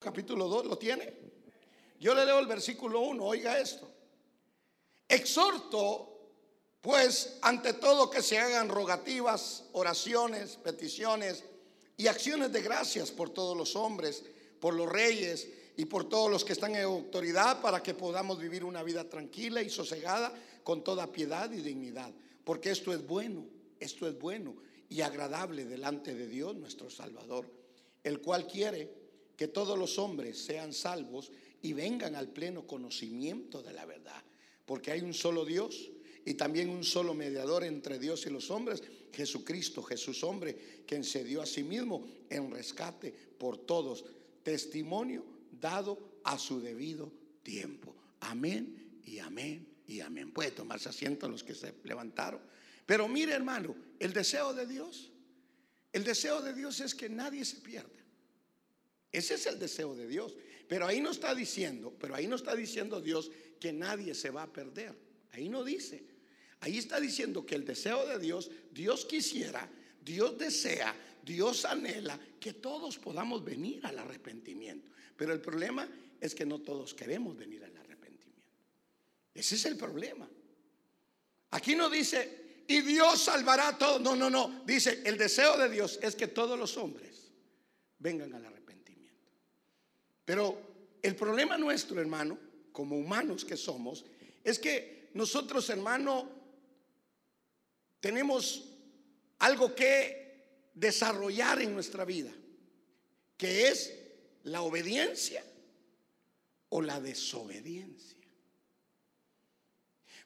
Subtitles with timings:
[0.00, 1.12] capítulo 2, ¿lo tiene?
[2.00, 3.88] Yo le leo el versículo 1, oiga esto.
[5.06, 6.18] Exhorto,
[6.80, 11.44] pues, ante todo que se hagan rogativas, oraciones, peticiones
[11.98, 14.24] y acciones de gracias por todos los hombres,
[14.58, 18.64] por los reyes y por todos los que están en autoridad para que podamos vivir
[18.64, 20.32] una vida tranquila y sosegada
[20.64, 22.10] con toda piedad y dignidad.
[22.44, 23.44] Porque esto es bueno,
[23.78, 24.56] esto es bueno
[24.88, 27.46] y agradable delante de Dios nuestro Salvador,
[28.02, 28.99] el cual quiere
[29.40, 31.32] que todos los hombres sean salvos
[31.62, 34.22] y vengan al pleno conocimiento de la verdad.
[34.66, 35.90] Porque hay un solo Dios
[36.26, 41.24] y también un solo mediador entre Dios y los hombres, Jesucristo, Jesús hombre, quien se
[41.24, 44.04] dio a sí mismo en rescate por todos.
[44.42, 45.24] Testimonio
[45.58, 47.10] dado a su debido
[47.42, 47.96] tiempo.
[48.20, 50.34] Amén y amén y amén.
[50.34, 52.42] Puede tomarse asiento los que se levantaron.
[52.84, 55.10] Pero mire hermano, el deseo de Dios,
[55.94, 57.99] el deseo de Dios es que nadie se pierda.
[59.12, 60.36] Ese es el deseo de Dios.
[60.68, 64.44] Pero ahí no está diciendo, pero ahí no está diciendo Dios que nadie se va
[64.44, 64.94] a perder.
[65.32, 66.04] Ahí no dice.
[66.60, 69.68] Ahí está diciendo que el deseo de Dios, Dios quisiera,
[70.00, 74.90] Dios desea, Dios anhela que todos podamos venir al arrepentimiento.
[75.16, 75.88] Pero el problema
[76.20, 78.52] es que no todos queremos venir al arrepentimiento.
[79.34, 80.28] Ese es el problema.
[81.50, 84.00] Aquí no dice, y Dios salvará a todos.
[84.00, 84.62] No, no, no.
[84.64, 87.32] Dice, el deseo de Dios es que todos los hombres
[87.98, 88.59] vengan al arrepentimiento.
[90.30, 90.56] Pero
[91.02, 92.38] el problema nuestro, hermano,
[92.70, 94.04] como humanos que somos,
[94.44, 96.30] es que nosotros, hermano,
[97.98, 98.64] tenemos
[99.40, 102.30] algo que desarrollar en nuestra vida,
[103.36, 103.92] que es
[104.44, 105.42] la obediencia
[106.68, 108.16] o la desobediencia.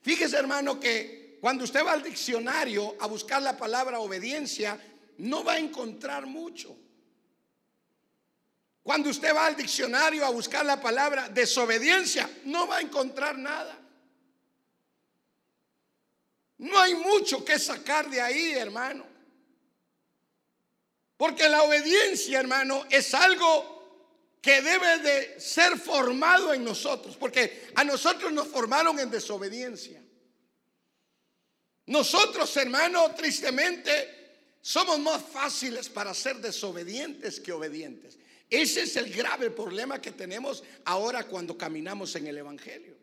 [0.03, 4.79] Fíjese, hermano, que cuando usted va al diccionario a buscar la palabra obediencia,
[5.17, 6.77] no va a encontrar mucho.
[8.85, 13.79] Cuando usted va al diccionario a buscar la palabra desobediencia, no va a encontrar nada.
[16.59, 19.07] No hay mucho que sacar de ahí, hermano.
[21.17, 27.17] Porque la obediencia, hermano, es algo que debe de ser formado en nosotros.
[27.17, 30.03] Porque a nosotros nos formaron en desobediencia.
[31.87, 38.19] Nosotros, hermano, tristemente, somos más fáciles para ser desobedientes que obedientes.
[38.51, 42.95] Ese es el grave problema que tenemos ahora cuando caminamos en el Evangelio.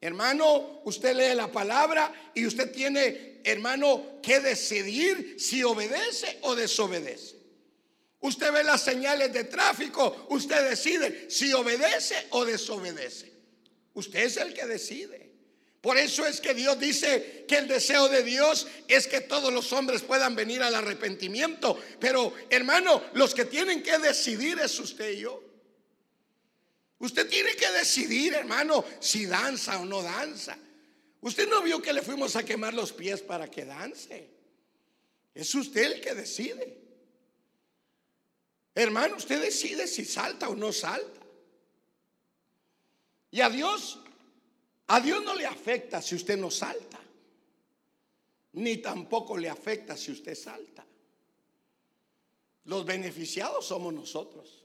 [0.00, 7.36] Hermano, usted lee la palabra y usted tiene, hermano, que decidir si obedece o desobedece.
[8.20, 13.32] Usted ve las señales de tráfico, usted decide si obedece o desobedece.
[13.94, 15.27] Usted es el que decide.
[15.80, 19.72] Por eso es que Dios dice que el deseo de Dios es que todos los
[19.72, 21.80] hombres puedan venir al arrepentimiento.
[22.00, 25.44] Pero hermano, los que tienen que decidir es usted y yo.
[26.98, 30.58] Usted tiene que decidir, hermano, si danza o no danza.
[31.20, 34.28] Usted no vio que le fuimos a quemar los pies para que dance.
[35.32, 36.76] Es usted el que decide.
[38.74, 41.20] Hermano, usted decide si salta o no salta.
[43.30, 44.00] Y a Dios
[44.88, 46.98] a Dios no le afecta si usted no salta,
[48.54, 50.84] ni tampoco le afecta si usted salta.
[52.64, 54.64] Los beneficiados somos nosotros.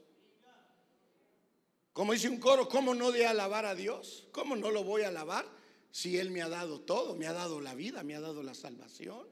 [1.92, 4.26] Como dice un coro, ¿cómo no de alabar a Dios?
[4.32, 5.46] ¿Cómo no lo voy a alabar
[5.90, 7.14] si Él me ha dado todo?
[7.14, 9.26] Me ha dado la vida, me ha dado la salvación.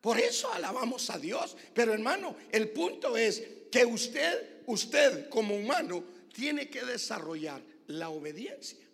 [0.00, 1.56] Por eso alabamos a Dios.
[1.72, 6.04] Pero hermano, el punto es que usted, usted como humano,
[6.34, 8.89] tiene que desarrollar la obediencia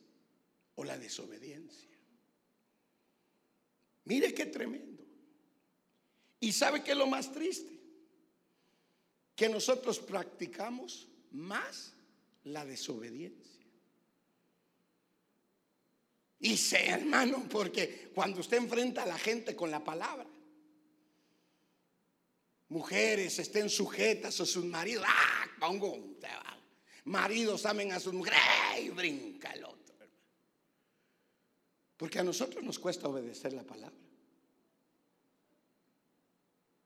[0.77, 1.91] o la desobediencia.
[4.05, 5.05] Mire qué tremendo.
[6.41, 7.77] ¿Y sabe qué es lo más triste?
[9.35, 11.93] Que nosotros practicamos más
[12.45, 13.67] la desobediencia.
[16.39, 20.27] Y sé, hermano, porque cuando usted enfrenta a la gente con la palabra,
[22.69, 26.17] mujeres estén sujetas a sus maridos, ah, pongo,
[27.05, 28.39] maridos amen a sus mujeres,
[28.71, 29.86] ¡ay, bríncalo!
[31.97, 33.97] Porque a nosotros nos cuesta obedecer la palabra.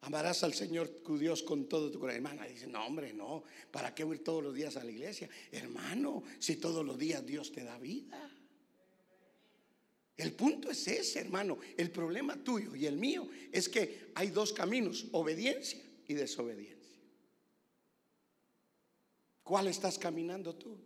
[0.02, 2.24] Amarás al Señor tu Dios con todo tu corazón.
[2.24, 3.44] Hermana dice, no hombre, no.
[3.70, 5.28] ¿Para qué ir todos los días a la iglesia?
[5.52, 8.30] Hermano, si todos los días Dios te da vida.
[10.16, 11.58] El punto es ese, hermano.
[11.76, 16.98] El problema tuyo y el mío es que hay dos caminos, obediencia y desobediencia.
[19.42, 20.78] ¿Cuál estás caminando tú?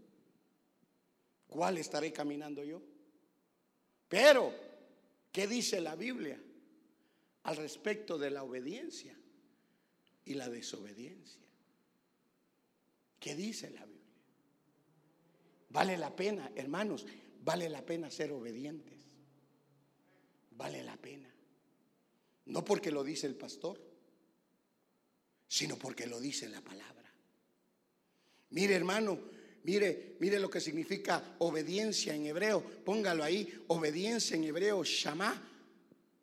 [1.47, 2.81] ¿Cuál estaré caminando yo?
[4.09, 4.53] Pero,
[5.33, 6.41] ¿qué dice la Biblia
[7.45, 9.17] al respecto de la obediencia
[10.25, 11.43] y la desobediencia?
[13.19, 13.95] ¿Qué dice la Biblia?
[15.71, 17.07] Vale la pena, hermanos,
[17.43, 18.95] vale la pena ser obedientes.
[20.53, 21.35] Vale la pena.
[22.47, 23.81] No porque lo dice el pastor,
[25.49, 27.13] sino porque lo dice la palabra.
[28.51, 29.19] Mire, hermano,
[29.65, 32.63] mire, mire lo que significa obediencia en hebreo.
[32.63, 35.43] Póngalo ahí, obediencia en hebreo, shama,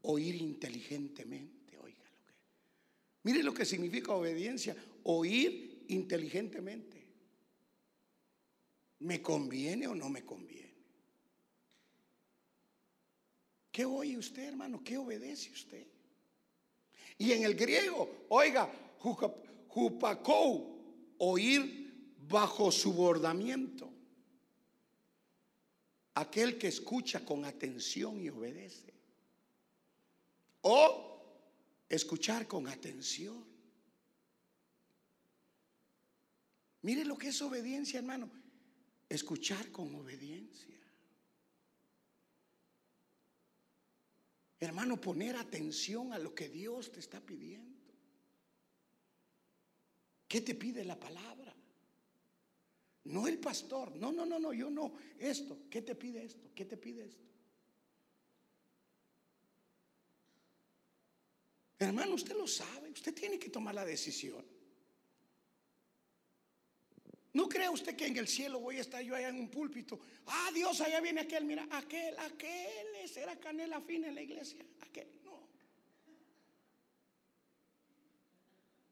[0.04, 1.78] oír inteligentemente.
[1.78, 2.34] Oiga lo que.
[3.24, 7.02] Mire lo que significa obediencia, oír inteligentemente.
[9.00, 10.62] ¿Me conviene o no me conviene?
[13.72, 14.84] ¿Qué oye usted, hermano?
[14.84, 15.88] ¿Qué obedece usted?
[17.18, 18.72] Y en el griego, oiga,
[19.68, 21.81] jupakou, oír
[22.32, 23.92] bajo subordamiento.
[26.16, 28.94] Aquel que escucha con atención y obedece.
[30.62, 31.22] O
[31.88, 33.46] escuchar con atención.
[36.82, 38.30] Mire lo que es obediencia, hermano.
[39.08, 40.78] Escuchar con obediencia.
[44.60, 47.72] Hermano, poner atención a lo que Dios te está pidiendo.
[50.28, 51.54] ¿Qué te pide la palabra?
[53.06, 53.96] No el pastor.
[53.96, 54.94] No, no, no, no, yo no.
[55.18, 56.50] Esto, ¿qué te pide esto?
[56.54, 57.26] ¿Qué te pide esto?
[61.80, 62.92] Hermano, usted lo sabe.
[62.92, 64.46] Usted tiene que tomar la decisión.
[67.34, 70.00] No crea usted que en el cielo voy a estar yo allá en un púlpito.
[70.28, 71.46] Ah, Dios, allá viene aquel.
[71.46, 74.64] Mira, aquel, aquel será canela fina en la iglesia.
[74.82, 75.48] Aquel, no.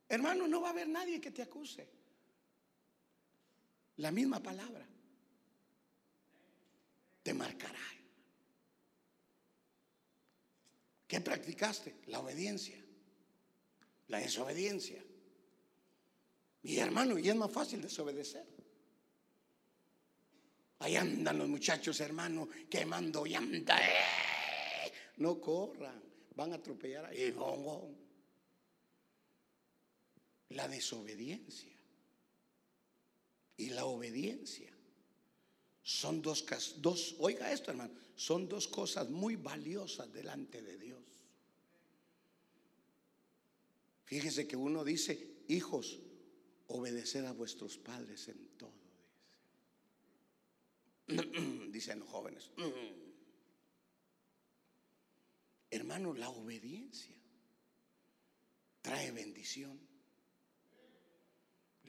[0.07, 1.98] Hermano, no va a haber nadie que te acuse.
[3.99, 4.87] La misma palabra
[7.21, 7.79] te marcará.
[11.05, 11.97] ¿Qué practicaste?
[12.07, 12.81] La obediencia,
[14.07, 15.03] la desobediencia.
[16.61, 18.45] Mi hermano, y es más fácil desobedecer.
[20.79, 23.77] Ahí andan los muchachos, hermano, quemando llanta.
[23.81, 24.91] ¡Eh!
[25.17, 26.01] No corran,
[26.35, 27.35] van a atropellar ahí.
[30.49, 31.78] La desobediencia
[33.59, 34.71] y la obediencia
[35.83, 36.45] son dos,
[36.77, 41.03] dos, oiga esto hermano, son dos cosas muy valiosas delante de Dios.
[44.05, 45.99] Fíjese que uno dice, hijos,
[46.67, 48.73] obedecer a vuestros padres en todo.
[51.71, 52.49] Dicen los jóvenes.
[55.69, 57.17] Hermano, la obediencia
[58.81, 59.88] trae bendición.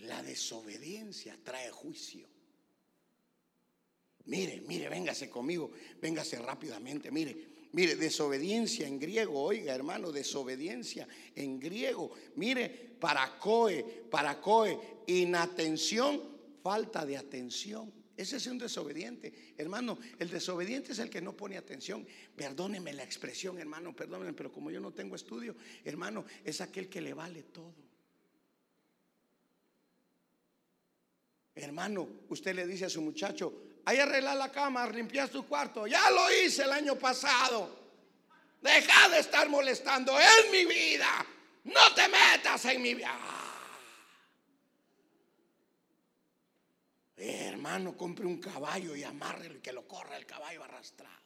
[0.00, 2.26] La desobediencia trae juicio.
[4.26, 5.70] Mire, mire, véngase conmigo,
[6.00, 7.50] véngase rápidamente, mire.
[7.72, 11.06] Mire, desobediencia en griego, oiga hermano, desobediencia
[11.36, 12.10] en griego.
[12.34, 14.76] Mire, para coe, para coe,
[15.06, 16.20] inatención,
[16.62, 17.92] falta de atención.
[18.16, 19.54] Ese es un desobediente.
[19.56, 22.06] Hermano, el desobediente es el que no pone atención.
[22.36, 25.54] Perdóneme la expresión, hermano, perdóneme, pero como yo no tengo estudio,
[25.84, 27.89] hermano, es aquel que le vale todo.
[31.60, 35.86] Hermano, usted le dice a su muchacho, Ahí arreglar la cama, limpiar su cuarto.
[35.86, 37.78] Ya lo hice el año pasado.
[38.60, 41.26] Deja de estar molestando en mi vida.
[41.64, 43.18] No te metas en mi vida.
[47.16, 51.18] Eh, hermano, compre un caballo y amárrelo y que lo corra el caballo arrastrado.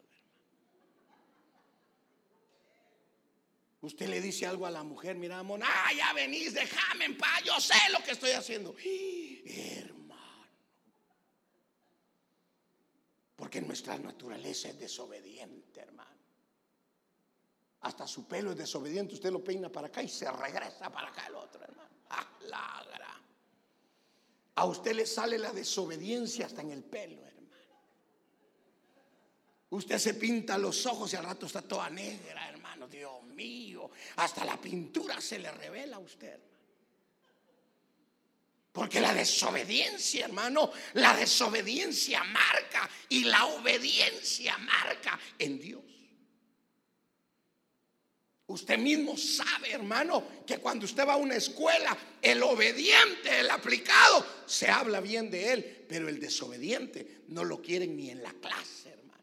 [3.80, 7.42] Usted le dice algo a la mujer, mira, amor, ah, ya venís, déjame en paz,
[7.44, 8.74] yo sé lo que estoy haciendo.
[9.46, 10.03] Hermano.
[13.54, 16.10] Porque nuestra naturaleza es desobediente, hermano.
[17.82, 19.14] Hasta su pelo es desobediente.
[19.14, 21.88] Usted lo peina para acá y se regresa para acá el otro, hermano.
[22.10, 22.84] Ah,
[24.56, 27.48] A usted le sale la desobediencia hasta en el pelo, hermano.
[29.70, 32.88] Usted se pinta los ojos y al rato está toda negra, hermano.
[32.88, 33.88] Dios mío.
[34.16, 36.40] Hasta la pintura se le revela a usted.
[38.74, 45.82] Porque la desobediencia, hermano, la desobediencia marca y la obediencia marca en Dios.
[48.48, 54.26] Usted mismo sabe, hermano, que cuando usted va a una escuela, el obediente, el aplicado,
[54.44, 58.90] se habla bien de él, pero el desobediente no lo quieren ni en la clase,
[58.90, 59.22] hermano.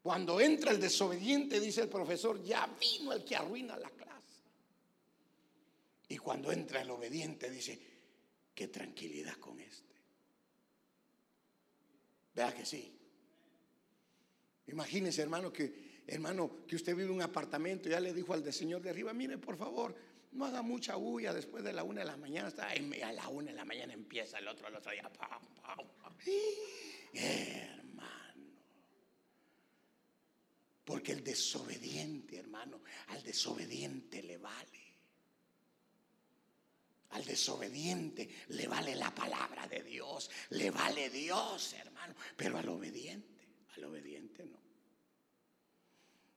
[0.00, 3.97] Cuando entra el desobediente, dice el profesor, ya vino el que arruina la clase.
[6.08, 7.78] Y cuando entra el obediente dice,
[8.54, 9.94] qué tranquilidad con este.
[12.34, 12.94] Vea que sí.
[14.66, 18.80] Imagínese, hermano, que hermano, que usted vive en un apartamento, ya le dijo al señor
[18.80, 19.94] de arriba, mire, por favor,
[20.30, 22.48] No haga mucha bulla después de la una de la mañana.
[22.48, 25.10] Está, a la una de la mañana empieza el otro, el otro día.
[27.14, 28.44] Hermano.
[30.84, 34.87] Porque el desobediente, hermano, al desobediente le vale.
[37.10, 43.46] Al desobediente le vale la palabra de Dios, le vale Dios, hermano, pero al obediente,
[43.76, 44.58] al obediente no.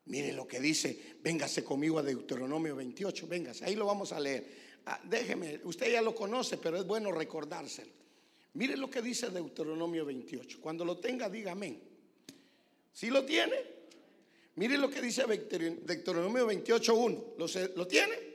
[0.05, 4.71] Mire lo que dice, véngase conmigo a Deuteronomio 28, véngase, ahí lo vamos a leer.
[4.85, 7.91] Ah, déjeme, usted ya lo conoce, pero es bueno recordárselo.
[8.53, 10.59] Mire lo que dice Deuteronomio 28.
[10.59, 11.79] Cuando lo tenga, dígame.
[12.91, 13.55] ¿Sí lo tiene?
[14.55, 17.37] Mire lo que dice Deuteronomio 28.1.
[17.37, 18.30] ¿Lo, ¿Lo tiene?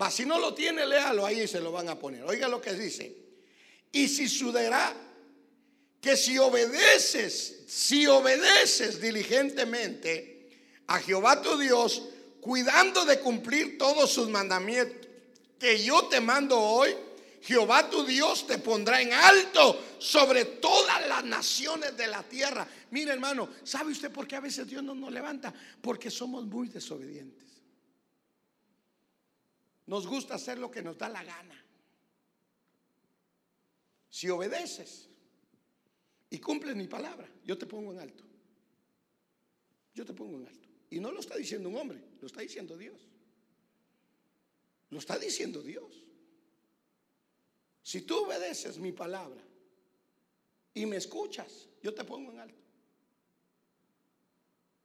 [0.00, 2.22] Va, si no lo tiene, léalo ahí y se lo van a poner.
[2.24, 3.14] Oiga lo que dice.
[3.90, 4.94] Y si sucederá
[6.00, 10.50] que si obedeces, si obedeces diligentemente
[10.86, 12.02] a Jehová tu Dios,
[12.40, 15.08] cuidando de cumplir todos sus mandamientos
[15.58, 16.94] que yo te mando hoy,
[17.42, 22.68] Jehová tu Dios te pondrá en alto sobre todas las naciones de la tierra.
[22.90, 25.52] Mire hermano, ¿sabe usted por qué a veces Dios no nos levanta?
[25.80, 27.47] Porque somos muy desobedientes.
[29.88, 31.64] Nos gusta hacer lo que nos da la gana.
[34.10, 35.08] Si obedeces
[36.28, 38.22] y cumples mi palabra, yo te pongo en alto.
[39.94, 40.68] Yo te pongo en alto.
[40.90, 43.00] Y no lo está diciendo un hombre, lo está diciendo Dios.
[44.90, 46.04] Lo está diciendo Dios.
[47.82, 49.42] Si tú obedeces mi palabra
[50.74, 52.62] y me escuchas, yo te pongo en alto.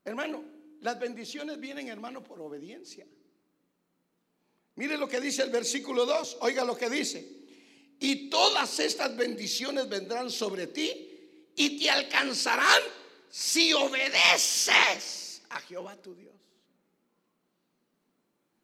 [0.06, 0.46] Hermano,
[0.80, 3.06] las bendiciones vienen, hermano, por obediencia.
[4.76, 7.26] Mire lo que dice el versículo 2, oiga lo que dice.
[8.00, 12.82] Y todas estas bendiciones vendrán sobre ti y te alcanzarán
[13.30, 16.34] si obedeces a Jehová tu Dios.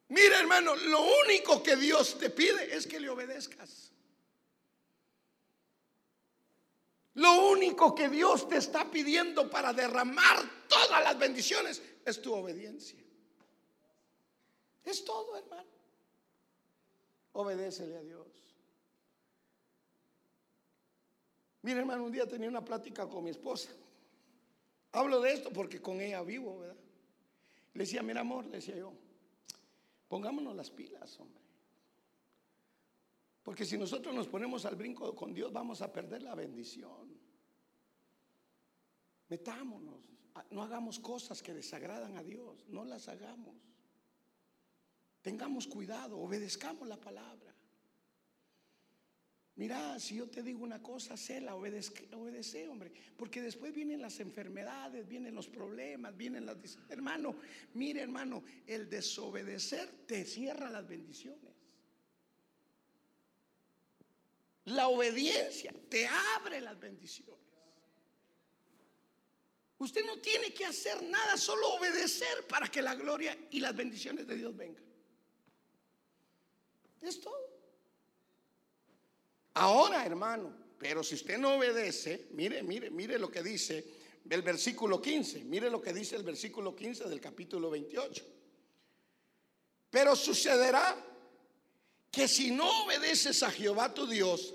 [0.09, 3.91] Mira hermano, lo único que Dios te pide es que le obedezcas.
[7.13, 12.99] Lo único que Dios te está pidiendo para derramar todas las bendiciones es tu obediencia.
[14.85, 15.78] Es todo, hermano.
[17.33, 18.27] Obedécele a Dios.
[21.62, 23.69] Mire, hermano, un día tenía una plática con mi esposa.
[24.91, 26.77] Hablo de esto porque con ella vivo, ¿verdad?
[27.74, 28.93] Le decía, mira, amor, le decía yo,
[30.07, 31.39] pongámonos las pilas, hombre.
[33.43, 37.17] Porque si nosotros nos ponemos al brinco con Dios, vamos a perder la bendición.
[39.27, 40.09] Metámonos,
[40.51, 43.55] no hagamos cosas que desagradan a Dios, no las hagamos.
[45.21, 47.53] Tengamos cuidado, obedezcamos la palabra.
[49.59, 52.93] Mira, si yo te digo una cosa, la obedece, obedece, hombre.
[53.17, 56.55] Porque después vienen las enfermedades, vienen los problemas, vienen las...
[56.88, 57.35] Hermano,
[57.73, 61.53] mire hermano, el desobedecer te cierra las bendiciones.
[64.63, 67.35] La obediencia te abre las bendiciones.
[69.77, 74.25] Usted no tiene que hacer nada, solo obedecer para que la gloria y las bendiciones
[74.25, 74.88] de Dios vengan.
[77.01, 77.50] Es todo.
[79.53, 83.86] Ahora, hermano, pero si usted no obedece, mire, mire, mire lo que dice
[84.29, 85.44] el versículo 15.
[85.46, 88.24] Mire lo que dice el versículo 15 del capítulo 28.
[89.89, 90.96] Pero sucederá
[92.12, 94.53] que si no obedeces a Jehová tu Dios,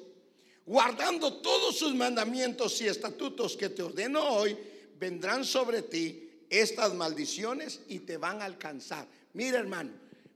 [0.64, 4.56] guardando todos sus mandamientos y estatutos que te ordeno hoy,
[4.98, 9.06] vendrán sobre ti estas maldiciones y te van a alcanzar.
[9.32, 9.90] Mire, hermano,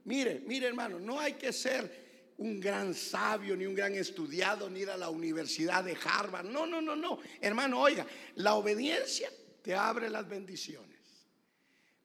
[0.05, 4.81] Mire, mire hermano, no hay que ser un gran sabio, ni un gran estudiado, ni
[4.81, 6.47] ir a la universidad de Harvard.
[6.47, 7.19] No, no, no, no.
[7.41, 9.31] Hermano, oiga, la obediencia
[9.63, 10.99] te abre las bendiciones.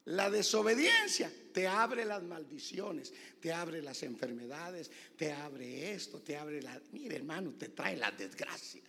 [0.06, 6.60] La desobediencia te abre las maldiciones, te abre las enfermedades, te abre esto, te abre
[6.60, 6.78] la...
[6.92, 8.84] Mire hermano, te trae las desgracias.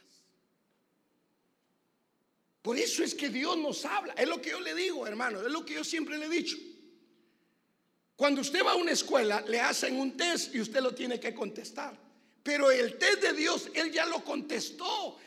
[2.62, 4.14] Por eso es que Dios nos habla.
[4.14, 6.58] Es lo que yo le digo, hermano, es lo que yo siempre le he dicho.
[8.16, 11.34] Cuando usted va a una escuela, le hacen un test y usted lo tiene que
[11.34, 11.98] contestar.
[12.42, 15.18] Pero el test de Dios, Él ya lo contestó.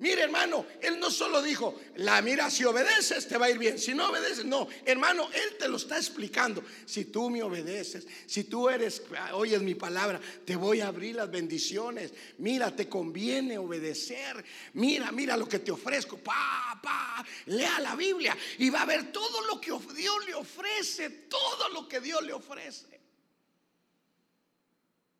[0.00, 3.80] Mire, hermano, Él no solo dijo, la mira, si obedeces te va a ir bien.
[3.80, 4.68] Si no obedeces, no.
[4.84, 6.62] Hermano, Él te lo está explicando.
[6.86, 9.02] Si tú me obedeces, si tú eres,
[9.32, 12.14] oyes mi palabra, te voy a abrir las bendiciones.
[12.38, 14.44] Mira, te conviene obedecer.
[14.74, 16.16] Mira, mira lo que te ofrezco.
[16.18, 21.10] Pa, pa, lea la Biblia y va a ver todo lo que Dios le ofrece.
[21.28, 23.00] Todo lo que Dios le ofrece.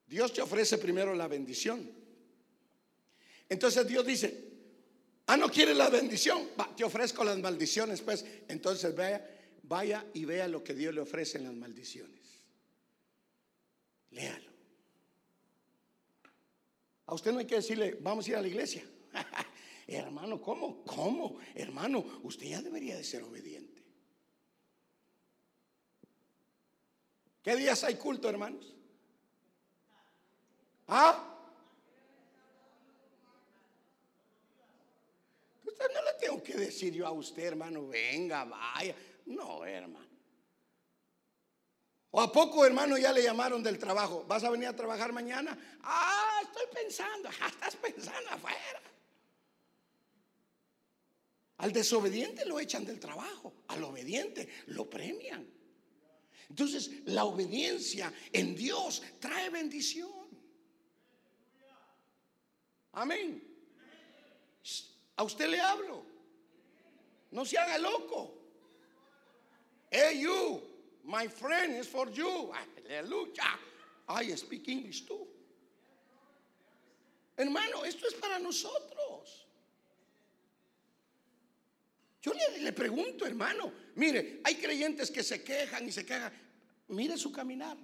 [0.07, 1.91] Dios te ofrece primero la bendición.
[3.49, 4.48] Entonces Dios dice,
[5.29, 6.49] Ah, no quiere la bendición.
[6.75, 8.25] te ofrezco las maldiciones, pues.
[8.49, 9.29] Entonces vaya,
[9.63, 12.43] vaya y vea lo que Dios le ofrece en las maldiciones.
[14.11, 14.51] Léalo.
[17.05, 18.83] A usted no hay que decirle, vamos a ir a la iglesia.
[19.87, 20.83] Hermano, ¿cómo?
[20.85, 21.37] ¿Cómo?
[21.55, 23.85] Hermano, usted ya debería de ser obediente.
[27.43, 28.75] ¿Qué días hay culto, hermanos?
[30.87, 31.38] ¿Ah?
[35.79, 38.95] No le tengo que decir yo a usted, hermano, venga, vaya.
[39.27, 40.09] No, hermano.
[42.11, 44.25] ¿O a poco, hermano, ya le llamaron del trabajo?
[44.27, 45.57] ¿Vas a venir a trabajar mañana?
[45.83, 47.29] Ah, estoy pensando.
[47.49, 48.83] estás pensando afuera.
[51.59, 53.53] Al desobediente lo echan del trabajo.
[53.69, 55.47] Al obediente lo premian.
[56.49, 60.11] Entonces, la obediencia en Dios trae bendición.
[62.93, 63.45] Amén.
[65.19, 66.05] A usted le hablo.
[67.33, 68.35] No se haga loco.
[69.91, 70.63] Hey, you.
[71.05, 72.53] My friend is for you.
[72.87, 73.59] Aleluya.
[74.09, 75.27] I speak English too.
[77.37, 79.47] Hermano, esto es para nosotros.
[82.23, 86.33] Yo le, le, pregunto, hermano, mire, hay creyentes que se quejan y se quejan.
[86.89, 87.77] Mire su caminar.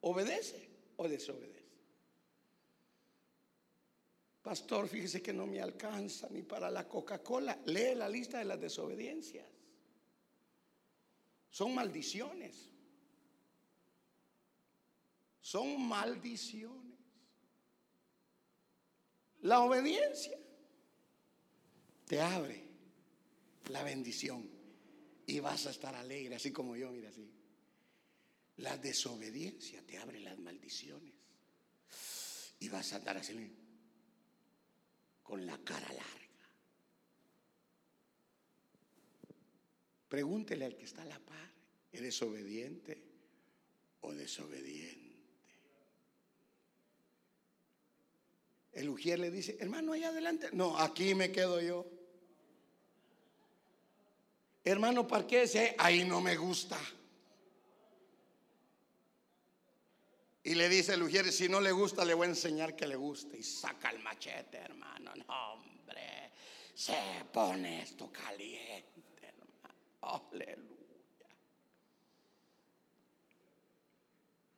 [0.00, 1.51] ¿Obedece o desobedece?
[4.42, 7.60] Pastor, fíjese que no me alcanza ni para la Coca-Cola.
[7.66, 9.46] Lee la lista de las desobediencias.
[11.48, 12.68] Son maldiciones.
[15.40, 16.98] Son maldiciones.
[19.42, 20.38] La obediencia
[22.06, 22.64] te abre
[23.68, 24.48] la bendición
[25.26, 27.30] y vas a estar alegre, así como yo, mira así.
[28.56, 31.12] La desobediencia te abre las maldiciones
[32.58, 33.34] y vas a andar así
[35.22, 36.22] con la cara larga.
[40.08, 41.50] Pregúntele al que está a la par,
[41.92, 43.02] ¿eres obediente
[44.00, 45.02] o desobediente?
[48.72, 50.48] El ujier le dice, hermano, allá adelante.
[50.52, 51.86] No, aquí me quedo yo.
[54.64, 56.78] Hermano, parquése, ahí no me gusta.
[60.44, 62.96] Y le dice el ujier, si no le gusta, le voy a enseñar que le
[62.96, 63.38] guste.
[63.38, 65.12] Y saca el machete, hermano.
[65.14, 66.32] No, hombre,
[66.74, 66.96] se
[67.32, 69.32] pone esto caliente.
[70.00, 70.66] Aleluya.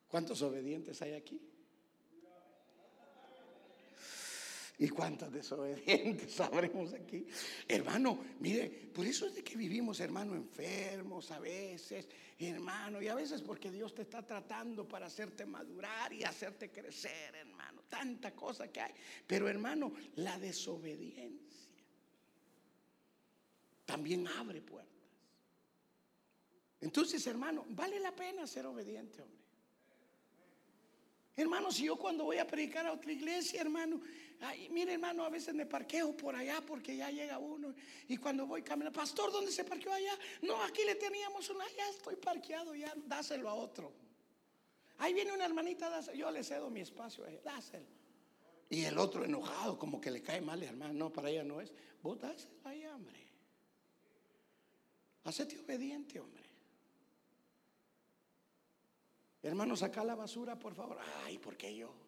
[0.09, 1.41] ¿Cuántos obedientes hay aquí?
[4.79, 7.27] ¿Y cuántos desobedientes sabremos aquí?
[7.69, 12.09] Hermano, mire, por eso es de que vivimos, hermano, enfermos a veces,
[12.39, 17.37] hermano, y a veces porque Dios te está tratando para hacerte madurar y hacerte crecer,
[17.37, 17.83] hermano.
[17.89, 18.93] Tanta cosa que hay.
[19.27, 21.55] Pero, hermano, la desobediencia
[23.85, 24.93] también abre puertas.
[26.81, 29.45] Entonces, hermano, vale la pena ser obediente, hombre.
[31.37, 34.01] Hermano, si yo cuando voy a predicar a otra iglesia, hermano,
[34.41, 37.75] ay, mire, hermano, a veces me parqueo por allá porque ya llega uno.
[38.09, 40.17] Y cuando voy caminando, pastor, ¿dónde se parqueó allá?
[40.43, 43.93] No, aquí le teníamos una, ya estoy parqueado, ya dáselo a otro.
[44.99, 46.17] Ahí viene una hermanita, dáselo.
[46.17, 47.87] yo le cedo mi espacio, dáselo.
[48.71, 51.73] Y el otro enojado, como que le cae mal, hermano, no, para ella no es.
[52.03, 53.25] Vos dáselo ahí, hombre.
[55.25, 56.45] Hacete obediente, hombre.
[59.43, 60.99] Hermano, saca la basura, por favor.
[61.25, 62.04] Ay, ¿por qué yo?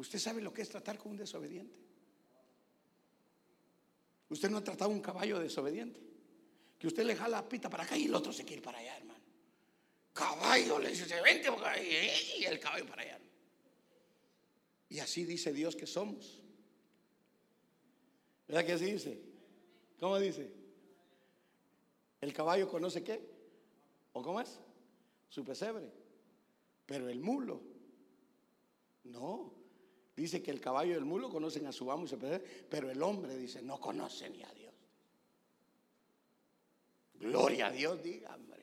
[0.00, 1.78] ¿Usted sabe lo que es tratar con un desobediente?
[4.30, 6.00] Usted no ha tratado un caballo desobediente.
[6.78, 8.78] Que usted le jala la pita para acá y el otro se quiere ir para
[8.78, 9.20] allá, hermano.
[10.14, 11.48] Caballo, le dice, vente
[12.40, 13.20] y el caballo para allá.
[14.88, 16.40] Y así dice Dios que somos.
[18.48, 19.20] ¿Verdad que así dice?
[19.98, 20.50] ¿Cómo dice?
[22.20, 23.20] ¿El caballo conoce qué?
[24.12, 24.58] ¿O cómo es?
[25.28, 25.90] su pesebre.
[26.84, 27.62] Pero el mulo,
[29.04, 29.59] no.
[30.20, 32.90] Dice que el caballo y el mulo conocen a su amo y su pesebre, pero
[32.90, 34.74] el hombre dice, no conoce ni a Dios.
[37.14, 38.60] Gloria a Dios, diga, hombre.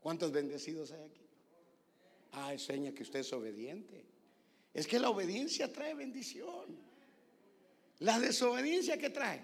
[0.00, 1.26] ¿Cuántos bendecidos hay aquí?
[2.32, 4.04] Ah, enseña que usted es obediente.
[4.72, 6.76] Es que la obediencia trae bendición.
[8.00, 9.42] La desobediencia que trae.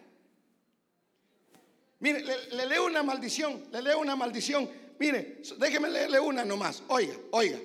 [2.00, 4.68] Mire, le, le leo una maldición, le leo una maldición
[5.02, 6.81] Mire, déjeme leerle una nomás.
[6.87, 7.59] Oiga, oiga.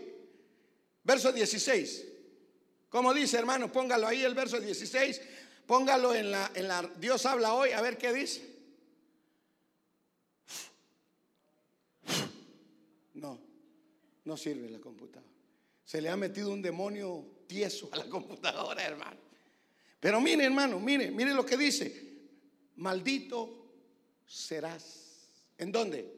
[1.04, 2.07] Verso 16.
[2.90, 5.22] Como dice, hermano, póngalo ahí el verso 16.
[5.66, 8.56] Póngalo en la, en la Dios habla hoy, a ver qué dice.
[13.16, 13.40] No,
[14.26, 15.28] no sirve la computadora.
[15.84, 19.20] Se le ha metido un demonio tieso a la computadora, hermano.
[20.00, 22.06] Pero mire, hermano, mire, mire lo que dice.
[22.76, 23.68] Maldito
[24.26, 25.30] serás.
[25.58, 26.17] ¿En dónde?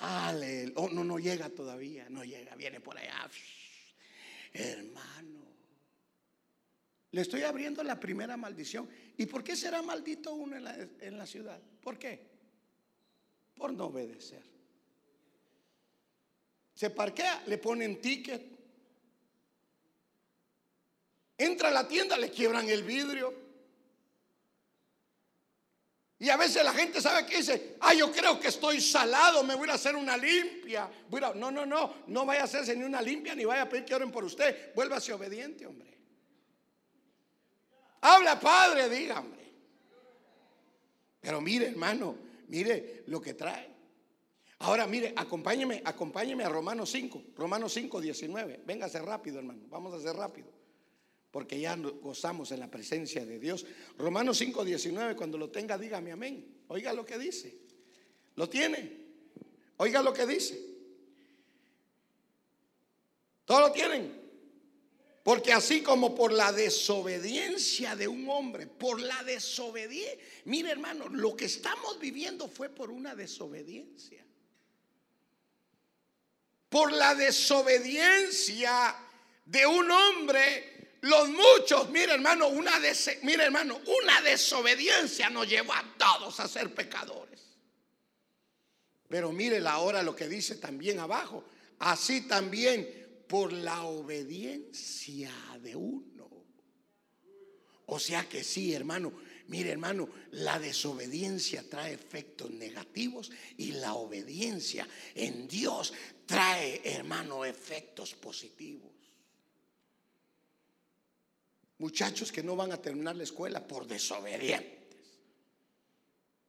[0.00, 3.30] Ale, oh, no, no llega todavía, no llega, viene por allá.
[4.52, 5.44] Hermano,
[7.12, 8.88] le estoy abriendo la primera maldición.
[9.18, 11.60] ¿Y por qué será maldito uno en la, en la ciudad?
[11.82, 12.30] ¿Por qué?
[13.54, 14.42] Por no obedecer.
[16.74, 18.42] Se parquea, le ponen ticket.
[21.36, 23.49] Entra a la tienda, le quiebran el vidrio.
[26.20, 29.54] Y a veces la gente sabe que dice, ah, yo creo que estoy salado, me
[29.54, 30.90] voy a hacer una limpia.
[31.34, 33.94] no, no, no, no vaya a hacerse ni una limpia, ni vaya a pedir que
[33.94, 34.74] oren por usted.
[34.74, 35.98] Vuélvase obediente, hombre.
[38.02, 39.50] Habla, Padre, diga, hombre.
[41.22, 43.70] Pero mire, hermano, mire lo que trae.
[44.58, 48.60] Ahora, mire, acompáñeme, acompáñeme a Romanos 5, Romanos 5, 19.
[48.66, 50.59] Véngase rápido, hermano, vamos a hacer rápido
[51.30, 53.64] porque ya gozamos en la presencia de Dios.
[53.98, 56.62] Romanos 5, 19, cuando lo tenga, dígame amén.
[56.68, 57.56] Oiga lo que dice.
[58.36, 58.98] ¿Lo tiene?
[59.76, 60.60] Oiga lo que dice.
[63.44, 64.20] ¿Todo lo tienen?
[65.22, 71.36] Porque así como por la desobediencia de un hombre, por la desobediencia, mire hermano, lo
[71.36, 74.24] que estamos viviendo fue por una desobediencia.
[76.68, 78.96] Por la desobediencia
[79.44, 82.72] de un hombre los muchos, mire hermano, una
[83.22, 87.40] mire hermano, una desobediencia nos llevó a todos a ser pecadores.
[89.08, 91.44] Pero mire ahora lo que dice también abajo,
[91.78, 95.32] así también por la obediencia
[95.62, 96.28] de uno.
[97.86, 99.12] O sea que sí, hermano,
[99.48, 105.92] mire hermano, la desobediencia trae efectos negativos y la obediencia en Dios
[106.26, 108.99] trae, hermano, efectos positivos.
[111.80, 115.00] Muchachos que no van a terminar la escuela por desobedientes.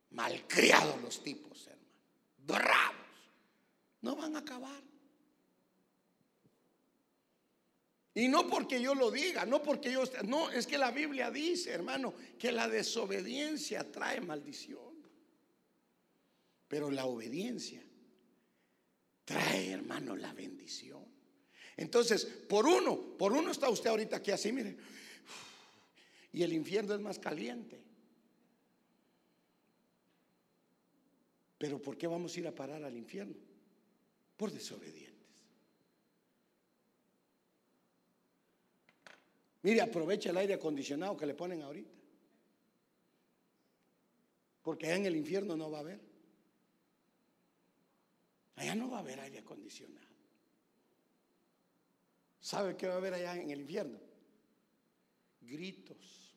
[0.09, 1.87] Malcriados los tipos, hermano.
[2.39, 2.97] Bravos.
[4.01, 4.83] No van a acabar.
[8.13, 10.03] Y no porque yo lo diga, no porque yo...
[10.25, 15.01] No, es que la Biblia dice, hermano, que la desobediencia trae maldición.
[16.67, 17.81] Pero la obediencia
[19.23, 21.05] trae, hermano, la bendición.
[21.77, 24.75] Entonces, por uno, por uno está usted ahorita aquí así, mire
[26.33, 27.83] y el infierno es más caliente.
[31.57, 33.35] Pero ¿por qué vamos a ir a parar al infierno?
[34.37, 35.11] Por desobedientes.
[39.63, 41.93] Mire, aprovecha el aire acondicionado que le ponen ahorita.
[44.63, 45.99] Porque allá en el infierno no va a haber.
[48.55, 50.07] Allá no va a haber aire acondicionado.
[52.39, 54.10] ¿Sabe qué va a haber allá en el infierno?
[55.41, 56.31] Gritos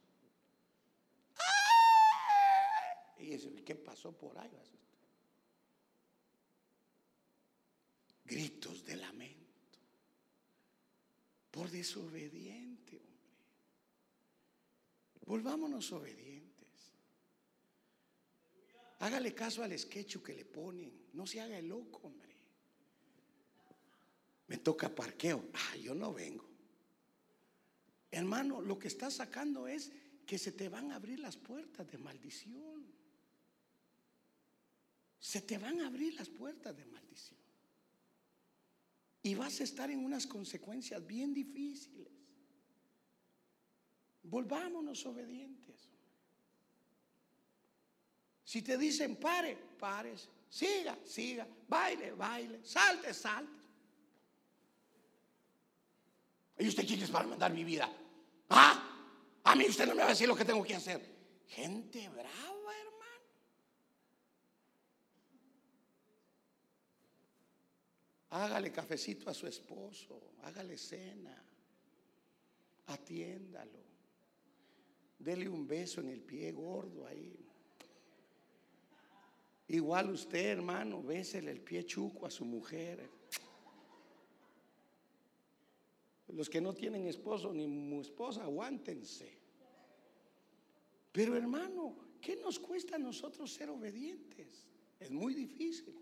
[3.18, 4.50] Y dice, ¿qué pasó por ahí?
[8.24, 9.78] Gritos de lamento.
[11.50, 13.14] Por desobediente, hombre.
[15.26, 16.92] Volvámonos obedientes.
[18.98, 21.08] Hágale caso al sketch que le ponen.
[21.12, 22.34] No se haga el loco, hombre.
[24.48, 25.48] Me toca parqueo.
[25.54, 26.53] Ah, yo no vengo.
[28.14, 29.90] Hermano, lo que está sacando es
[30.26, 32.94] que se te van a abrir las puertas de maldición
[35.24, 37.40] se te van a abrir las puertas de maldición.
[39.22, 42.12] Y vas a estar en unas consecuencias bien difíciles.
[44.22, 45.88] Volvámonos obedientes.
[48.44, 50.28] Si te dicen pare, pares.
[50.50, 51.48] Siga, siga.
[51.68, 52.60] Baile, baile.
[52.62, 53.64] Salte, salte.
[56.58, 57.90] ¿Y usted quién es para mandar mi vida?
[59.54, 61.00] A mí usted no me va a decir lo que tengo que hacer.
[61.46, 62.54] Gente brava.
[68.30, 71.40] Hágale cafecito a su esposo, hágale cena,
[72.86, 73.78] atiéndalo,
[75.20, 77.46] dele un beso en el pie gordo ahí.
[79.68, 83.08] Igual usted, hermano, bésele el pie chuco a su mujer.
[86.26, 89.43] Los que no tienen esposo ni esposa, aguántense.
[91.14, 94.66] Pero hermano, ¿qué nos cuesta a nosotros ser obedientes?
[94.98, 95.94] Es muy difícil.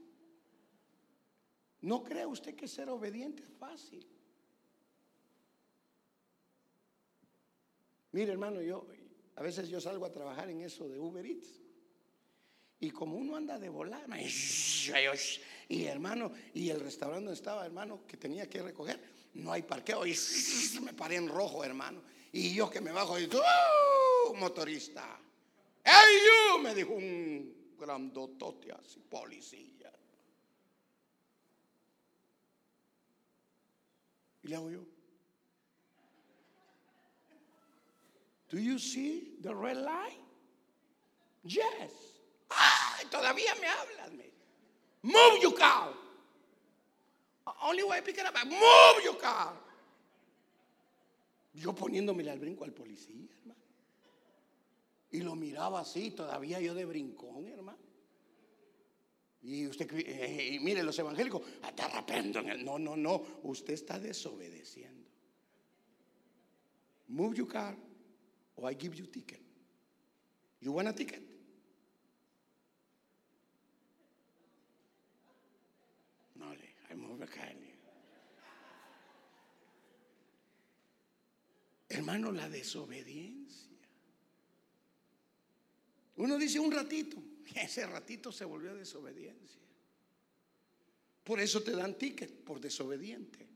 [1.83, 4.07] ¿No cree usted que ser obediente es fácil?
[8.13, 8.89] Mire, hermano, yo
[9.37, 11.61] a veces yo salgo a trabajar en eso de Uber Eats.
[12.81, 14.09] Y como uno anda de volar,
[15.69, 18.99] y hermano, y el restaurante donde estaba, hermano, que tenía que recoger,
[19.35, 20.07] no hay parqueo.
[20.07, 20.17] Y
[20.81, 22.03] me paré en rojo, hermano.
[22.33, 23.27] Y yo que me bajo y
[24.35, 25.19] motorista.
[25.85, 26.63] ¡Hey, you!
[26.63, 29.93] Me dijo un grandotote así, policía.
[34.43, 34.85] Y le hago yo.
[38.49, 40.19] Do you see the red light?
[41.45, 41.93] Yes.
[42.51, 44.03] Ay, todavía me hablas.
[45.03, 45.93] Move your car.
[47.63, 48.35] Only way pick it up.
[48.47, 49.53] Move your car.
[51.55, 53.62] Yo poniéndome al brinco al policía, hermano.
[55.13, 57.79] Y lo miraba así, todavía yo de brincón, hermano.
[59.43, 62.65] Y usted, eh, mire, los evangélicos, ah, te arrepento en el.
[62.65, 63.23] No, no, no.
[63.43, 65.07] Usted está desobedeciendo.
[67.09, 67.77] Move your car
[68.57, 69.41] or I give you ticket.
[70.61, 71.23] You want a ticket?
[76.37, 76.47] No,
[76.91, 77.49] I move the car.
[81.91, 83.72] Hermano, la desobediencia.
[86.23, 87.17] Uno dice un ratito,
[87.57, 89.61] ese ratito se volvió desobediencia.
[91.25, 93.49] Por eso te dan ticket por desobediente.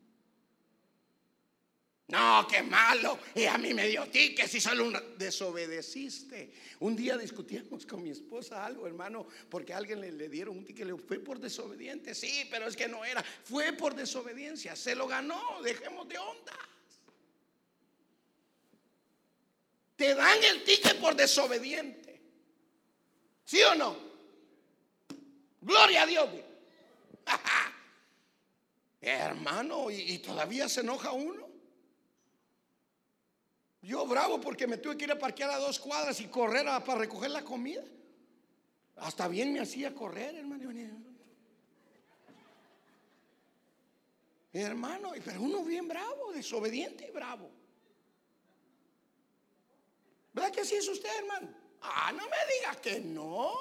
[2.08, 3.20] No, qué malo.
[3.36, 6.52] Y a mí me dio ticket si solo un desobedeciste.
[6.80, 10.64] Un día discutimos con mi esposa algo, hermano, porque a alguien le, le dieron un
[10.64, 10.88] ticket.
[10.88, 12.16] Le fue por desobediente.
[12.16, 13.22] Sí, pero es que no era.
[13.44, 14.74] Fue por desobediencia.
[14.74, 15.62] Se lo ganó.
[15.62, 16.58] Dejemos de onda.
[19.94, 22.05] Te dan el ticket por desobediente.
[23.46, 23.96] ¿Sí o no?
[25.62, 26.28] Gloria a Dios.
[29.00, 31.46] Hermano, ¿y, todavía se enoja uno.
[33.82, 36.98] Yo bravo porque me tuve que ir a parquear a dos cuadras y correr para
[36.98, 37.84] recoger la comida.
[38.96, 40.72] Hasta bien me hacía correr, hermano.
[44.52, 47.48] Hermano, pero uno bien bravo, desobediente y bravo.
[50.32, 51.65] ¿Verdad que así es usted, hermano?
[51.88, 53.52] Ah, no me diga que no.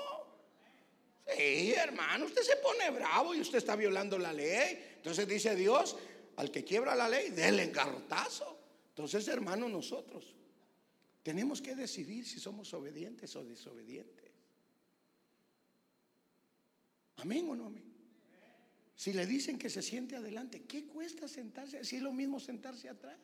[1.35, 4.93] Sí, hermano, usted se pone bravo y usted está violando la ley.
[4.97, 5.95] Entonces dice Dios,
[6.38, 8.59] al que quiebra la ley, déle engarrotazo.
[8.89, 10.35] Entonces, hermano, nosotros
[11.23, 14.31] tenemos que decidir si somos obedientes o desobedientes.
[17.17, 17.95] Amén o no amén.
[18.95, 21.83] Si le dicen que se siente adelante, ¿qué cuesta sentarse?
[21.83, 23.17] Si es lo mismo sentarse atrás.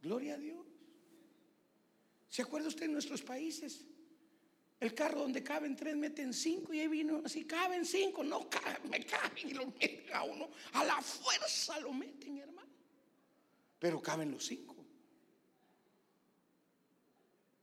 [0.00, 0.71] Gloria a Dios.
[2.32, 3.84] ¿Se acuerda usted en nuestros países?
[4.80, 8.88] El carro donde caben tres meten cinco y ahí vino así, caben cinco, no caben,
[8.88, 12.70] me caben y lo meten a uno, a la fuerza lo meten, hermano.
[13.78, 14.74] Pero caben los cinco.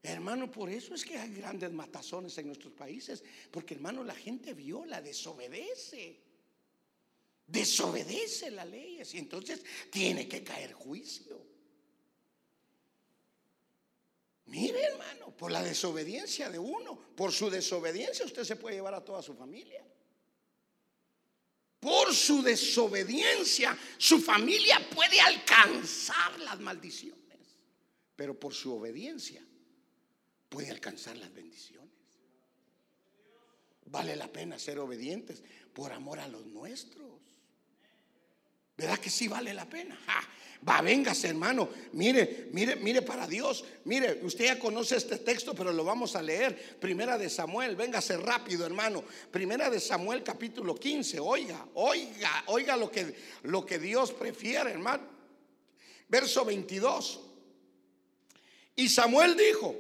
[0.04, 4.54] Hermano, por eso es que hay grandes matazones en nuestros países, porque hermano, la gente
[4.54, 6.22] viola, desobedece,
[7.48, 11.49] desobedece las leyes y entonces tiene que caer juicio.
[14.50, 19.06] Mire, hermano, por la desobediencia de uno, por su desobediencia usted se puede llevar a
[19.06, 19.86] toda su familia.
[21.80, 27.40] Por su desobediencia su familia puede alcanzar las maldiciones,
[28.16, 29.42] pero por su obediencia
[30.50, 31.90] puede alcanzar las bendiciones.
[33.86, 37.09] Vale la pena ser obedientes por amor a los nuestros.
[38.80, 40.00] ¿Verdad que sí vale la pena?
[40.68, 41.70] Va, véngase, hermano.
[41.92, 43.66] Mire, mire, mire para Dios.
[43.84, 46.78] Mire, usted ya conoce este texto, pero lo vamos a leer.
[46.80, 49.04] Primera de Samuel, véngase rápido, hermano.
[49.32, 51.20] Primera de Samuel, capítulo 15.
[51.20, 53.14] Oiga, oiga, oiga lo que,
[53.44, 55.04] lo que Dios prefiere, hermano.
[56.08, 57.20] Verso 22.
[58.78, 59.76] Y Samuel dijo: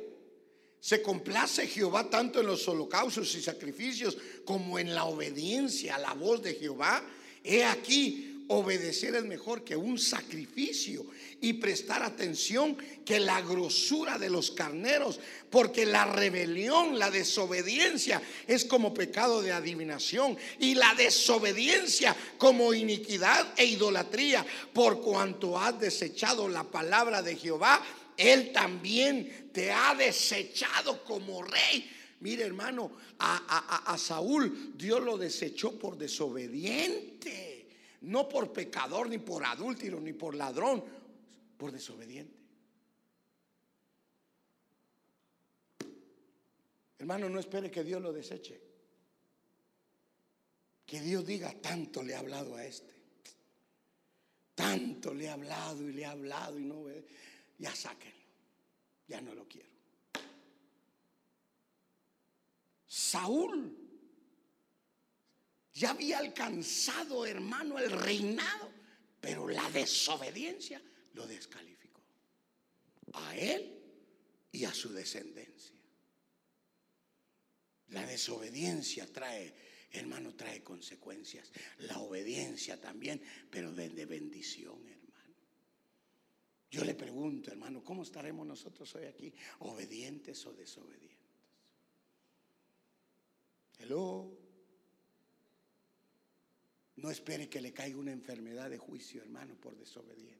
[0.81, 6.13] Se complace Jehová tanto en los holocaustos y sacrificios como en la obediencia a la
[6.13, 7.01] voz de Jehová.
[7.43, 11.05] He aquí obedecer es mejor que un sacrificio
[11.39, 15.19] y prestar atención que la grosura de los carneros,
[15.51, 23.53] porque la rebelión, la desobediencia es como pecado de adivinación y la desobediencia como iniquidad
[23.55, 27.83] e idolatría, por cuanto has desechado la palabra de Jehová,
[28.17, 31.87] él también te ha desechado como rey.
[32.21, 37.48] Mire hermano, a, a Saúl Dios lo desechó por desobediente
[38.01, 40.83] no por pecador, ni por adúltero, ni por ladrón,
[41.57, 42.37] por desobediente.
[46.97, 48.61] Hermano, no espere que Dios lo deseche.
[50.85, 52.93] Que Dios diga, tanto le ha hablado a este.
[54.55, 57.05] Tanto le ha hablado y le ha hablado y no ve.
[57.57, 58.17] Ya sáquenlo.
[59.07, 59.69] Ya no lo quiero.
[62.85, 63.78] Saúl
[65.79, 68.69] ya había alcanzado, hermano, el reinado,
[69.21, 70.81] pero la desobediencia
[71.13, 72.01] lo descalificó.
[73.13, 73.81] A él
[74.51, 75.73] y a su descendencia.
[77.87, 79.53] La desobediencia trae
[79.91, 81.49] hermano, trae consecuencias.
[81.79, 85.35] La obediencia también, pero de, bendición, hermano.
[86.69, 89.33] Yo le pregunto, hermano, ¿cómo estaremos nosotros hoy aquí?
[89.59, 91.17] ¿Obedientes o desobedientes?
[93.79, 94.48] Hello.
[97.01, 100.37] No espere que le caiga una enfermedad de juicio, hermano, por desobediente.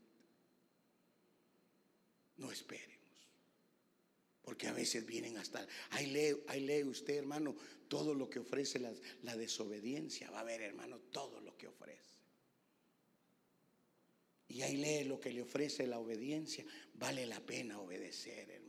[2.38, 3.00] No esperemos.
[4.42, 5.66] Porque a veces vienen hasta...
[5.92, 7.56] Ahí lee, ahí lee usted, hermano,
[7.88, 8.94] todo lo que ofrece la,
[9.24, 10.32] la desobediencia.
[10.32, 12.10] Va a ver, hermano, todo lo que ofrece.
[14.50, 16.66] Y ahí lee lo que le ofrece la obediencia.
[16.96, 18.69] Vale la pena obedecer, hermano.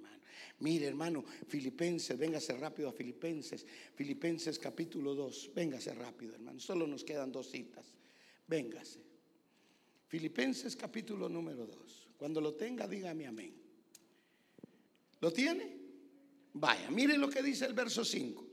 [0.61, 3.65] Mire, hermano, Filipenses, véngase rápido a Filipenses.
[3.95, 5.53] Filipenses capítulo 2.
[5.55, 6.61] Véngase rápido, hermano.
[6.61, 7.87] Solo nos quedan dos citas.
[8.47, 9.01] Véngase.
[10.09, 12.09] Filipenses capítulo número 2.
[12.19, 13.55] Cuando lo tenga, dígame amén.
[15.21, 15.79] ¿Lo tiene?
[16.53, 18.47] Vaya, mire lo que dice el verso 5.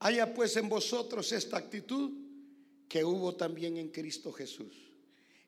[0.00, 2.12] Haya pues en vosotros esta actitud
[2.88, 4.74] que hubo también en Cristo Jesús,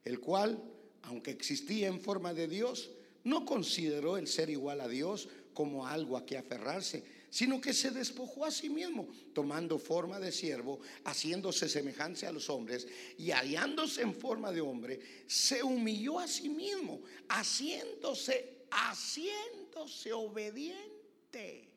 [0.05, 0.62] el cual,
[1.03, 2.90] aunque existía en forma de Dios,
[3.24, 7.90] no consideró el ser igual a Dios como algo a que aferrarse, sino que se
[7.90, 12.87] despojó a sí mismo, tomando forma de siervo, haciéndose semejante a los hombres
[13.18, 21.68] y hallándose en forma de hombre, se humilló a sí mismo, haciéndose, haciéndose obediente,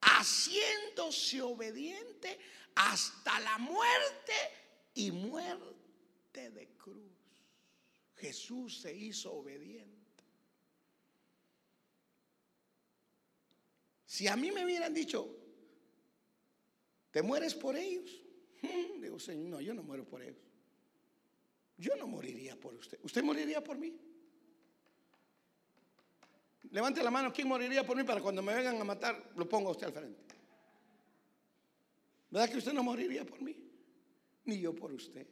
[0.00, 2.36] haciéndose obediente
[2.74, 4.32] hasta la muerte
[4.94, 7.12] y muerte de cruz.
[8.16, 9.93] Jesús se hizo obediente.
[14.14, 15.28] Si a mí me hubieran dicho,
[17.10, 18.22] ¿te mueres por ellos?
[19.02, 20.38] Digo, Señor, no, yo no muero por ellos.
[21.76, 22.96] Yo no moriría por usted.
[23.02, 23.92] ¿Usted moriría por mí?
[26.70, 29.70] Levante la mano, ¿quién moriría por mí para cuando me vengan a matar, lo pongo
[29.70, 30.36] a usted al frente?
[32.30, 33.56] ¿Verdad que usted no moriría por mí?
[34.44, 35.26] Ni yo por usted.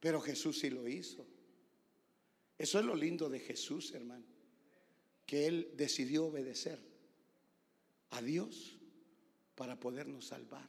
[0.00, 1.26] Pero Jesús sí lo hizo.
[2.56, 4.24] Eso es lo lindo de Jesús, hermano.
[5.26, 6.93] Que Él decidió obedecer
[8.14, 8.76] a Dios
[9.54, 10.66] para podernos salvar.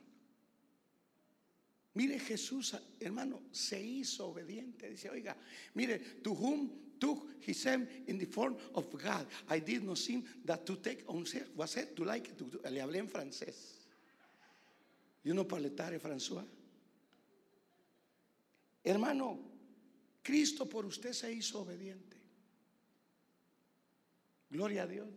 [1.93, 4.89] Mire Jesús, hermano, se hizo obediente.
[4.89, 5.37] Dice, oiga,
[5.75, 10.65] mire, to whom took him in the form of God, I did not seem that
[10.65, 13.79] to take on self, was it to like, to, le hablé en francés.
[15.23, 16.45] Y uno parletare François.
[18.83, 19.39] Hermano,
[20.21, 22.17] Cristo por usted se hizo obediente.
[24.49, 25.07] Gloria a Dios.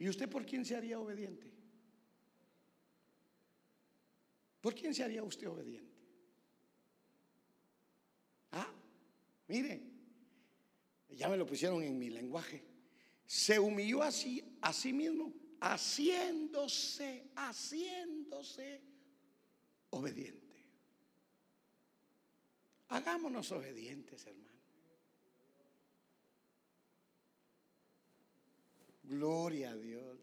[0.00, 1.46] ¿Y usted por quién se haría obediente?
[4.62, 5.94] ¿Por quién se haría usted obediente?
[8.52, 8.72] Ah,
[9.46, 9.82] mire,
[11.10, 12.64] ya me lo pusieron en mi lenguaje.
[13.26, 18.80] Se humilló así a sí mismo, haciéndose, haciéndose
[19.90, 20.64] obediente.
[22.88, 24.49] Hagámonos obedientes, hermano.
[29.10, 30.20] Gloria a Dios.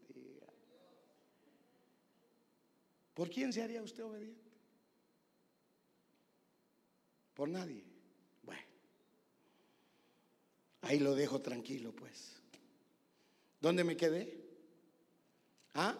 [3.12, 4.48] ¿Por quién se haría usted obediente?
[7.34, 7.84] Por nadie.
[8.42, 8.62] Bueno,
[10.82, 12.40] ahí lo dejo tranquilo, pues.
[13.60, 14.40] ¿Dónde me quedé?
[15.74, 15.94] ¿Ah?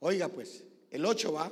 [0.00, 1.50] Oiga, pues, el 8 va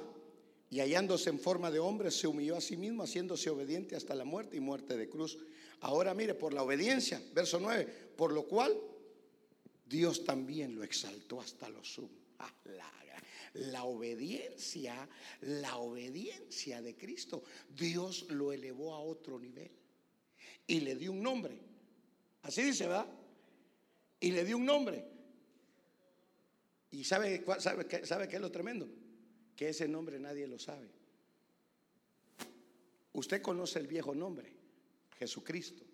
[0.68, 4.24] y hallándose en forma de hombre, se humilló a sí mismo, haciéndose obediente hasta la
[4.24, 5.38] muerte y muerte de cruz.
[5.82, 8.76] Ahora mire, por la obediencia, verso 9, por lo cual
[9.84, 12.08] Dios también lo exaltó hasta lo sumo.
[12.38, 12.52] Ah,
[13.54, 15.08] la, obediencia,
[15.40, 19.70] la obediencia de Cristo, Dios lo elevó a otro nivel
[20.68, 21.58] y le dio un nombre.
[22.42, 23.08] Así dice, ¿verdad?
[24.20, 25.04] Y le dio un nombre.
[26.92, 28.88] ¿Y sabe, sabe, sabe qué es lo tremendo?
[29.56, 30.88] Que ese nombre nadie lo sabe.
[33.14, 34.51] Usted conoce el viejo nombre.
[35.22, 35.84] Jesucristo.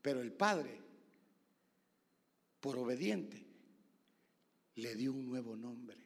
[0.00, 0.80] Pero el Padre,
[2.60, 3.44] por obediente,
[4.76, 5.98] le dio un nuevo nombre.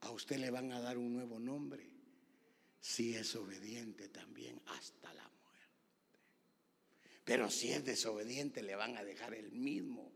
[0.00, 1.88] A usted le van a dar un nuevo nombre
[2.80, 5.78] si es obediente también hasta la muerte.
[7.24, 10.12] Pero si es desobediente le van a dejar el mismo.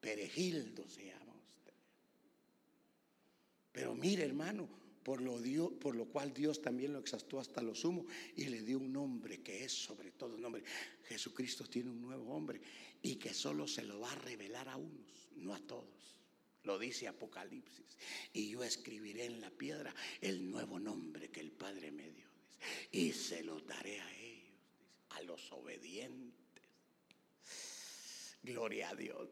[0.00, 1.74] Perejildo se llama usted.
[3.72, 5.38] Pero mire hermano, por lo,
[5.78, 9.40] por lo cual Dios también lo exaltó hasta lo sumo y le dio un nombre
[9.40, 10.62] que es sobre todo nombre.
[11.04, 12.60] Jesucristo tiene un nuevo hombre
[13.02, 16.20] y que solo se lo va a revelar a unos, no a todos.
[16.64, 17.96] Lo dice Apocalipsis.
[18.32, 22.28] Y yo escribiré en la piedra el nuevo nombre que el Padre me dio.
[22.92, 24.52] Y se lo daré a ellos,
[25.10, 26.34] a los obedientes.
[28.42, 29.28] Gloria a Dios.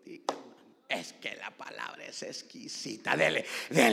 [0.89, 3.15] Es que la palabra es exquisita.
[3.15, 3.45] Dele,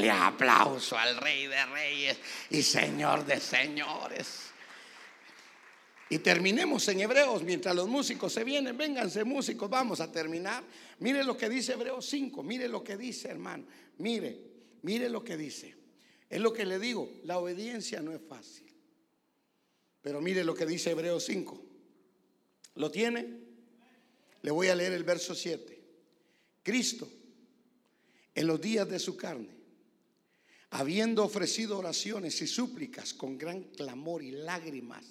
[0.10, 2.18] aplauso al Rey de Reyes
[2.50, 4.52] y Señor de Señores.
[6.10, 8.78] Y terminemos en Hebreos mientras los músicos se vienen.
[8.78, 10.64] Vénganse músicos, vamos a terminar.
[11.00, 13.66] Mire lo que dice Hebreos 5, mire lo que dice hermano.
[13.98, 14.39] Mire,
[14.84, 15.76] mire lo que dice.
[16.30, 18.72] Es lo que le digo, la obediencia no es fácil.
[20.02, 21.62] Pero mire lo que dice Hebreos 5.
[22.76, 23.26] ¿Lo tiene?
[24.43, 25.75] Le voy a leer el verso 7.
[26.66, 27.07] Cristo,
[28.34, 29.55] en los días de su carne,
[30.72, 35.05] habiendo ofrecido oraciones y súplicas con gran clamor y lágrimas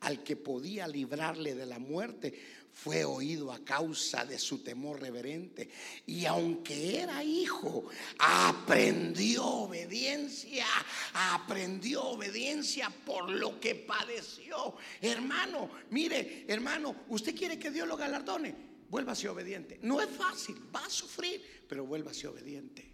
[0.00, 2.34] al que podía librarle de la muerte,
[2.72, 5.70] fue oído a causa de su temor reverente.
[6.06, 7.84] Y aunque era hijo,
[8.18, 10.66] aprendió obediencia,
[11.14, 14.74] aprendió obediencia por lo que padeció.
[15.00, 18.75] Hermano, mire, hermano, ¿usted quiere que Dios lo galardone?
[18.88, 19.78] Vuélvase obediente.
[19.82, 22.84] No es fácil, va a sufrir, pero vuélvase obediente.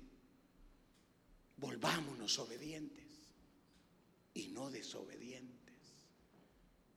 [1.57, 3.07] Volvámonos obedientes
[4.34, 5.62] y no desobedientes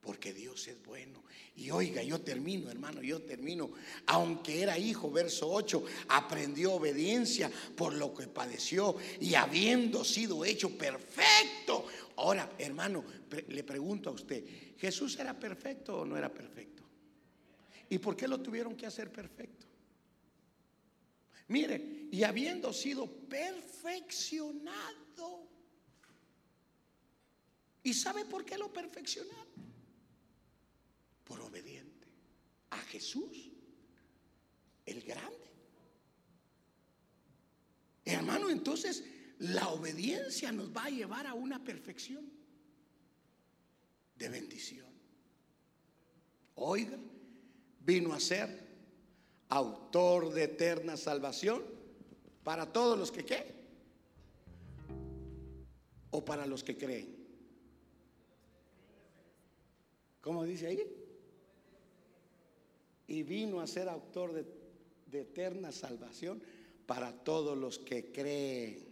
[0.06, 1.24] porque Dios es bueno.
[1.56, 3.72] Y oiga, yo termino, hermano, yo termino.
[4.06, 10.78] Aunque era hijo, verso 8, aprendió obediencia por lo que padeció y habiendo sido hecho
[10.78, 11.88] perfecto.
[12.18, 13.04] Ahora, hermano,
[13.48, 14.44] le pregunto a usted,
[14.78, 16.75] ¿Jesús era perfecto o no era perfecto?
[17.90, 19.66] ¿Y por qué lo tuvieron que hacer perfecto?
[21.48, 25.48] Mire, y habiendo sido perfeccionado.
[27.84, 29.46] ¿Y sabe por qué lo perfeccionaron?
[31.26, 32.08] por obediente
[32.70, 33.52] a Jesús,
[34.86, 35.36] el grande.
[38.06, 39.04] Hermano, entonces
[39.40, 42.32] la obediencia nos va a llevar a una perfección
[44.16, 44.88] de bendición.
[46.56, 46.98] Oiga,
[47.86, 48.66] vino a ser
[49.50, 51.64] autor de eterna salvación
[52.44, 53.56] para todos los que qué
[56.12, 57.16] o para los que creen.
[60.22, 61.06] ¿Cómo dice ahí?
[63.08, 64.66] y vino a ser autor de,
[65.20, 66.42] eterna salvación
[66.86, 68.86] para todos los que creen.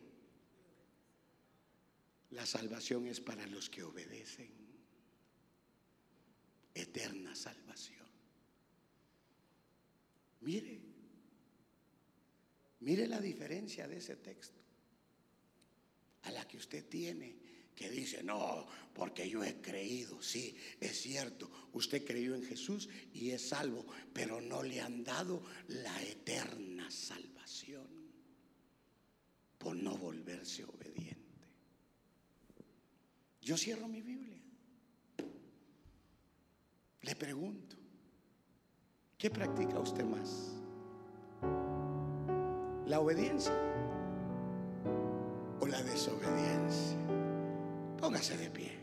[2.31, 4.49] La salvación es para los que obedecen.
[6.73, 8.02] Eterna salvación.
[10.43, 10.79] Mire,
[12.81, 14.59] mire la diferencia de ese texto
[16.23, 17.43] a la que usted tiene
[17.75, 20.21] que dice, no, porque yo he creído.
[20.21, 25.43] Sí, es cierto, usted creyó en Jesús y es salvo, pero no le han dado
[25.67, 27.87] la eterna salvación
[29.57, 31.23] por no volverse obediente.
[33.41, 34.37] Yo cierro mi Biblia.
[37.01, 37.75] Le pregunto,
[39.23, 40.51] ¿qué practica usted más?
[42.85, 43.53] ¿La obediencia
[45.61, 46.97] o la desobediencia?
[48.01, 48.82] Póngase de pie.